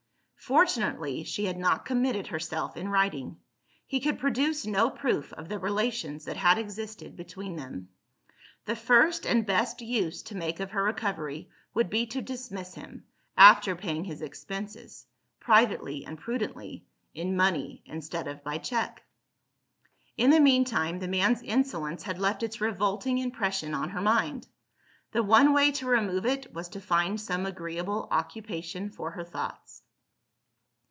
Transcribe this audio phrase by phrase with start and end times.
[0.43, 3.37] Fortunately, she had not committed herself in writing;
[3.85, 7.87] he could produce no proof of the relations that had existed between them.
[8.65, 13.05] The first and best use to make of her recovery would be to dismiss him
[13.37, 15.05] after paying his expenses,
[15.39, 19.03] privately and prudently, in money instead of by cheque.
[20.17, 24.47] In the meantime, the man's insolence had left its revolting impression on her mind.
[25.13, 29.83] The one way to remove it was to find some agreeable occupation for her thoughts.